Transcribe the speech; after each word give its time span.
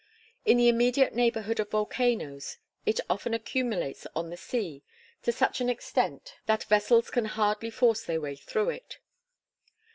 In 0.45 0.57
the 0.57 0.67
immediate 0.67 1.13
neighborhood 1.13 1.59
of 1.59 1.69
volcanoes 1.69 2.57
it 2.87 2.99
often 3.07 3.35
accumulates 3.35 4.07
on 4.15 4.31
the 4.31 4.35
sea 4.35 4.81
to 5.21 5.31
such 5.31 5.61
an 5.61 5.69
extent 5.69 6.37
that 6.47 6.63
vessels 6.63 7.11
can 7.11 7.25
hardly 7.25 7.69
force 7.69 8.03
their 8.03 8.19
way 8.19 8.35
through 8.35 8.71
it. 8.71 8.97